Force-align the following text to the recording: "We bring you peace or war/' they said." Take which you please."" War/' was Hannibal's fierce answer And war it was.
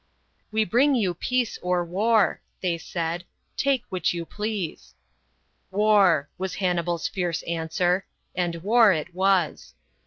"We 0.51 0.65
bring 0.65 0.95
you 0.95 1.13
peace 1.13 1.59
or 1.61 1.85
war/' 1.85 2.41
they 2.61 2.79
said." 2.79 3.23
Take 3.65 3.83
which 3.89 4.15
you 4.15 4.25
please."" 4.25 4.95
War/' 5.71 6.25
was 6.39 6.55
Hannibal's 6.55 7.07
fierce 7.07 7.43
answer 7.43 8.07
And 8.33 8.63
war 8.63 8.91
it 8.91 9.13
was. 9.13 9.75